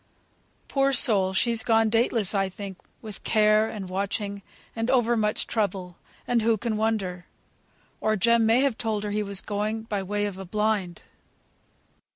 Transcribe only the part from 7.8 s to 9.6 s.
Or Jem may have told her he was